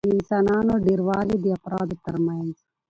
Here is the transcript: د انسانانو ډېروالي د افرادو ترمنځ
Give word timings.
د 0.03 0.05
انسانانو 0.15 0.73
ډېروالي 0.85 1.35
د 1.41 1.45
افرادو 1.57 1.95
ترمنځ 2.05 2.53